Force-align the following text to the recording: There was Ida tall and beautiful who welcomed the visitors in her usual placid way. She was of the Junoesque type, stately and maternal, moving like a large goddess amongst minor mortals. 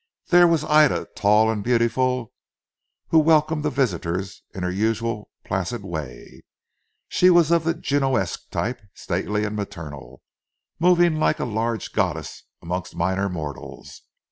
There 0.29 0.47
was 0.47 0.63
Ida 0.63 1.05
tall 1.15 1.51
and 1.51 1.63
beautiful 1.63 2.33
who 3.09 3.19
welcomed 3.19 3.61
the 3.61 3.69
visitors 3.69 4.41
in 4.51 4.63
her 4.63 4.71
usual 4.71 5.29
placid 5.45 5.83
way. 5.85 6.41
She 7.07 7.29
was 7.29 7.51
of 7.51 7.65
the 7.65 7.75
Junoesque 7.75 8.49
type, 8.49 8.81
stately 8.95 9.43
and 9.45 9.55
maternal, 9.55 10.23
moving 10.79 11.17
like 11.19 11.37
a 11.39 11.45
large 11.45 11.93
goddess 11.93 12.45
amongst 12.63 12.95
minor 12.95 13.29
mortals. 13.29 14.01